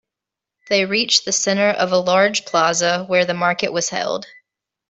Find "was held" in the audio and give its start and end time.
3.71-4.25